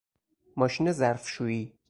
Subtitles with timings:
[0.55, 1.73] ماشین ظرفشویی